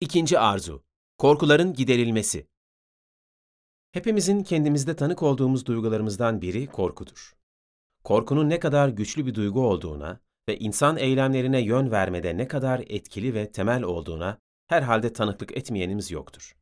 [0.00, 0.84] İkinci arzu,
[1.18, 2.46] korkuların giderilmesi.
[3.92, 7.36] Hepimizin kendimizde tanık olduğumuz duygularımızdan biri korkudur.
[8.04, 13.34] Korkunun ne kadar güçlü bir duygu olduğuna ve insan eylemlerine yön vermede ne kadar etkili
[13.34, 16.56] ve temel olduğuna herhalde tanıklık etmeyenimiz yoktur.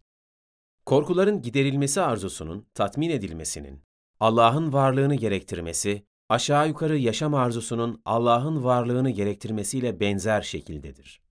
[0.86, 3.84] Korkuların giderilmesi arzusunun tatmin edilmesinin,
[4.20, 11.23] Allah'ın varlığını gerektirmesi, aşağı yukarı yaşam arzusunun Allah'ın varlığını gerektirmesiyle benzer şekildedir.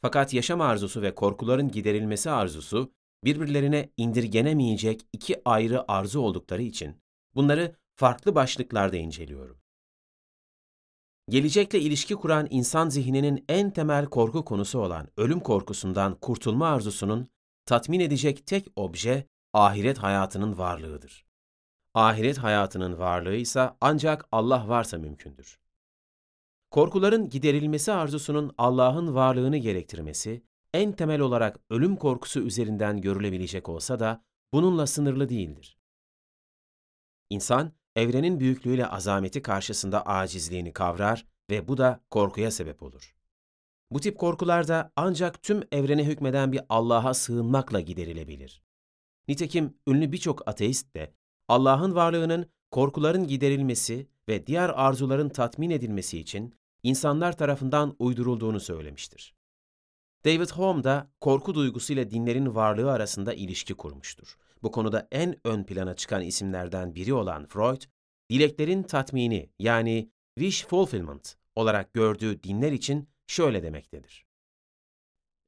[0.00, 2.92] Fakat yaşam arzusu ve korkuların giderilmesi arzusu
[3.24, 6.96] birbirlerine indirgenemeyecek iki ayrı arzu oldukları için
[7.34, 9.58] bunları farklı başlıklarda inceliyorum.
[11.28, 17.28] Gelecekle ilişki kuran insan zihninin en temel korku konusu olan ölüm korkusundan kurtulma arzusunun
[17.64, 21.26] tatmin edecek tek obje ahiret hayatının varlığıdır.
[21.94, 25.58] Ahiret hayatının varlığı ise ancak Allah varsa mümkündür.
[26.76, 30.42] Korkuların giderilmesi arzusunun Allah'ın varlığını gerektirmesi,
[30.74, 35.78] en temel olarak ölüm korkusu üzerinden görülebilecek olsa da bununla sınırlı değildir.
[37.30, 43.16] İnsan, evrenin büyüklüğüyle azameti karşısında acizliğini kavrar ve bu da korkuya sebep olur.
[43.90, 48.62] Bu tip korkular da ancak tüm evrene hükmeden bir Allah'a sığınmakla giderilebilir.
[49.28, 51.14] Nitekim ünlü birçok ateist de
[51.48, 59.34] Allah'ın varlığının korkuların giderilmesi ve diğer arzuların tatmin edilmesi için insanlar tarafından uydurulduğunu söylemiştir.
[60.24, 64.36] David Hume da korku duygusuyla dinlerin varlığı arasında ilişki kurmuştur.
[64.62, 67.82] Bu konuda en ön plana çıkan isimlerden biri olan Freud,
[68.30, 74.26] dileklerin tatmini yani wish fulfillment olarak gördüğü dinler için şöyle demektedir.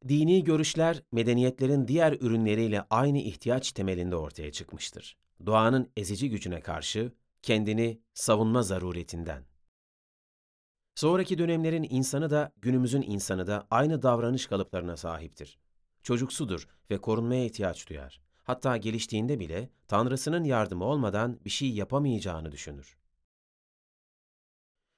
[0.08, 5.16] Dini görüşler medeniyetlerin diğer ürünleriyle aynı ihtiyaç temelinde ortaya çıkmıştır.
[5.46, 7.12] Doğanın ezici gücüne karşı
[7.42, 9.44] kendini savunma zaruretinden.
[10.98, 15.58] Sonraki dönemlerin insanı da günümüzün insanı da aynı davranış kalıplarına sahiptir.
[16.02, 18.20] Çocuksudur ve korunmaya ihtiyaç duyar.
[18.44, 22.98] Hatta geliştiğinde bile Tanrısının yardımı olmadan bir şey yapamayacağını düşünür.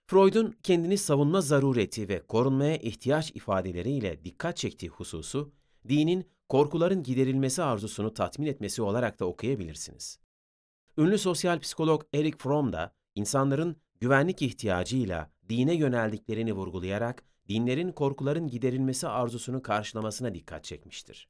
[0.07, 5.53] Freud'un kendini savunma zarureti ve korunmaya ihtiyaç ifadeleriyle dikkat çektiği hususu,
[5.89, 10.19] dinin korkuların giderilmesi arzusunu tatmin etmesi olarak da okuyabilirsiniz.
[10.99, 19.09] Ünlü sosyal psikolog Eric Fromm da insanların güvenlik ihtiyacıyla dine yöneldiklerini vurgulayarak dinlerin korkuların giderilmesi
[19.09, 21.29] arzusunu karşılamasına dikkat çekmiştir.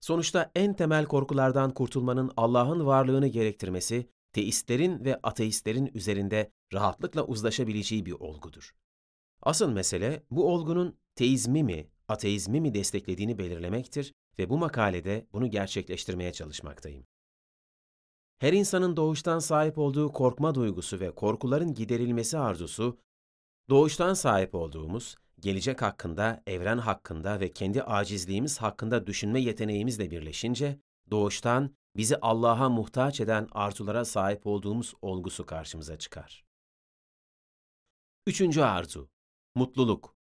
[0.00, 8.12] Sonuçta en temel korkulardan kurtulmanın Allah'ın varlığını gerektirmesi, teistlerin ve ateistlerin üzerinde rahatlıkla uzlaşabileceği bir
[8.12, 8.74] olgudur.
[9.42, 16.32] Asıl mesele bu olgunun teizmi mi, ateizmi mi desteklediğini belirlemektir ve bu makalede bunu gerçekleştirmeye
[16.32, 17.06] çalışmaktayım.
[18.44, 22.98] Her insanın doğuştan sahip olduğu korkma duygusu ve korkuların giderilmesi arzusu,
[23.70, 30.78] doğuştan sahip olduğumuz, gelecek hakkında, evren hakkında ve kendi acizliğimiz hakkında düşünme yeteneğimizle birleşince,
[31.10, 36.44] doğuştan bizi Allah'a muhtaç eden arzulara sahip olduğumuz olgusu karşımıza çıkar.
[38.26, 39.08] Üçüncü arzu,
[39.54, 40.16] mutluluk.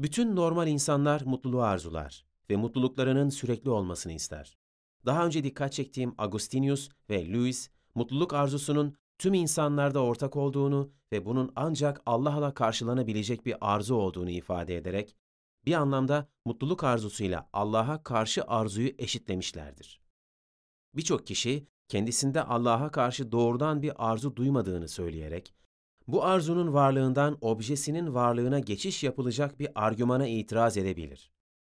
[0.00, 4.58] Bütün normal insanlar mutluluğu arzular ve mutluluklarının sürekli olmasını ister.
[5.06, 11.52] Daha önce dikkat çektiğim Agustinius ve Louis, mutluluk arzusunun tüm insanlarda ortak olduğunu ve bunun
[11.56, 15.16] ancak Allah'la karşılanabilecek bir arzu olduğunu ifade ederek,
[15.66, 20.00] bir anlamda mutluluk arzusuyla Allah'a karşı arzuyu eşitlemişlerdir.
[20.94, 25.54] Birçok kişi kendisinde Allah'a karşı doğrudan bir arzu duymadığını söyleyerek,
[26.06, 31.32] bu arzunun varlığından objesinin varlığına geçiş yapılacak bir argümana itiraz edebilir.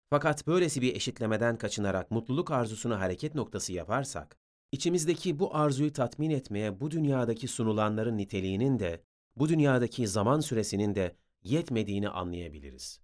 [0.09, 4.37] Fakat böylesi bir eşitlemeden kaçınarak mutluluk arzusunu hareket noktası yaparsak,
[4.71, 9.03] içimizdeki bu arzuyu tatmin etmeye bu dünyadaki sunulanların niteliğinin de,
[9.35, 12.99] bu dünyadaki zaman süresinin de yetmediğini anlayabiliriz.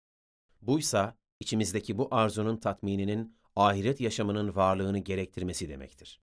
[0.62, 6.22] Buysa, içimizdeki bu arzunun tatmininin ahiret yaşamının varlığını gerektirmesi demektir.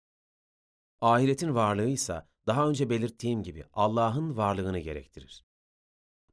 [1.01, 5.45] Ahiretin varlığı ise daha önce belirttiğim gibi Allah'ın varlığını gerektirir.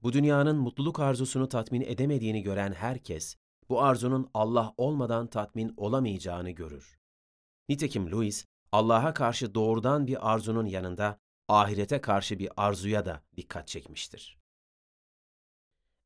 [0.03, 3.35] Bu dünyanın mutluluk arzusunu tatmin edemediğini gören herkes,
[3.69, 6.99] bu arzunun Allah olmadan tatmin olamayacağını görür.
[7.69, 14.39] Nitekim Louis, Allah'a karşı doğrudan bir arzunun yanında ahirete karşı bir arzuya da dikkat çekmiştir.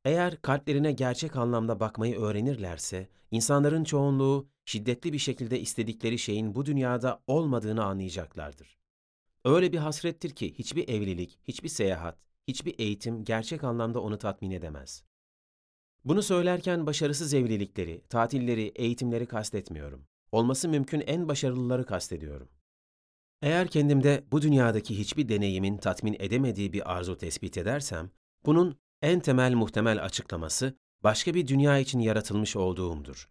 [0.05, 7.23] Eğer kalplerine gerçek anlamda bakmayı öğrenirlerse, insanların çoğunluğu şiddetli bir şekilde istedikleri şeyin bu dünyada
[7.27, 8.77] olmadığını anlayacaklardır.
[9.45, 12.17] Öyle bir hasrettir ki hiçbir evlilik, hiçbir seyahat,
[12.47, 15.03] hiçbir eğitim gerçek anlamda onu tatmin edemez.
[16.05, 20.05] Bunu söylerken başarısız evlilikleri, tatilleri, eğitimleri kastetmiyorum.
[20.31, 22.49] Olması mümkün en başarılıları kastediyorum.
[23.41, 28.11] Eğer kendimde bu dünyadaki hiçbir deneyimin tatmin edemediği bir arzu tespit edersem,
[28.45, 33.29] bunun en temel muhtemel açıklaması başka bir dünya için yaratılmış olduğumdur.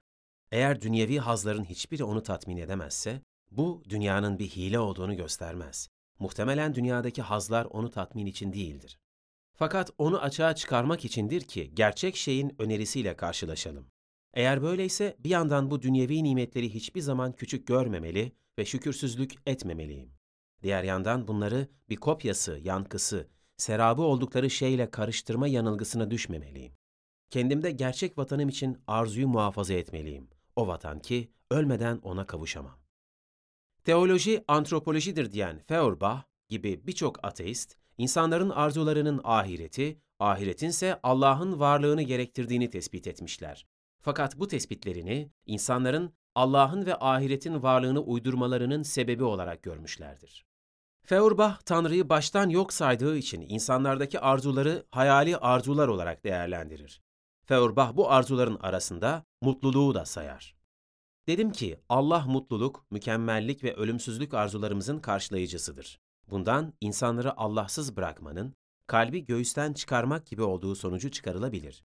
[0.53, 5.89] Eğer dünyevi hazların hiçbiri onu tatmin edemezse, bu dünyanın bir hile olduğunu göstermez.
[6.19, 8.99] Muhtemelen dünyadaki hazlar onu tatmin için değildir.
[9.55, 13.87] Fakat onu açığa çıkarmak içindir ki gerçek şeyin önerisiyle karşılaşalım.
[14.35, 20.13] Eğer böyleyse bir yandan bu dünyevi nimetleri hiçbir zaman küçük görmemeli ve şükürsüzlük etmemeliyim.
[20.63, 26.73] Diğer yandan bunları bir kopyası, yankısı, serabı oldukları şeyle karıştırma yanılgısına düşmemeliyim.
[27.31, 30.29] Kendimde gerçek vatanım için arzuyu muhafaza etmeliyim.
[30.57, 32.79] O vatan ki ölmeden ona kavuşamam.
[33.85, 43.07] Teoloji antropolojidir diyen Feuerbach gibi birçok ateist, insanların arzularının ahireti, ahiretinse Allah'ın varlığını gerektirdiğini tespit
[43.07, 43.67] etmişler.
[44.01, 50.47] Fakat bu tespitlerini insanların Allah'ın ve ahiretin varlığını uydurmalarının sebebi olarak görmüşlerdir.
[51.05, 57.03] Feuerbach, Tanrı'yı baştan yok saydığı için insanlardaki arzuları hayali arzular olarak değerlendirir.
[57.45, 60.57] Feuerbach bu arzuların arasında mutluluğu da sayar.
[61.27, 66.01] Dedim ki Allah mutluluk, mükemmellik ve ölümsüzlük arzularımızın karşılayıcısıdır.
[66.31, 68.55] Bundan insanları Allahsız bırakmanın,
[68.87, 71.85] kalbi göğüsten çıkarmak gibi olduğu sonucu çıkarılabilir.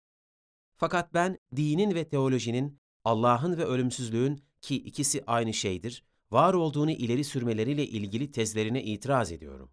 [0.77, 7.23] Fakat ben dinin ve teolojinin, Allah'ın ve ölümsüzlüğün ki ikisi aynı şeydir, var olduğunu ileri
[7.23, 9.71] sürmeleriyle ilgili tezlerine itiraz ediyorum.